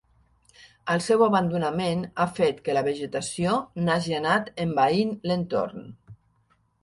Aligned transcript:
El 0.93 1.01
seu 1.07 1.23
abandonament 1.25 2.01
ha 2.23 2.27
fet 2.39 2.63
que 2.69 2.75
la 2.77 2.83
vegetació 2.87 3.59
n'hagi 3.87 4.17
anat 4.23 4.49
envaint 4.65 5.13
l'entorn. 5.33 5.85